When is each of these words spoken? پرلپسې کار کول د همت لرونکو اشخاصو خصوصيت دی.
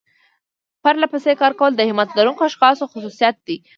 پرلپسې 0.83 1.33
کار 1.41 1.53
کول 1.59 1.71
د 1.75 1.81
همت 1.89 2.09
لرونکو 2.17 2.43
اشخاصو 2.49 2.83
خصوصيت 2.93 3.35
دی. 3.47 3.57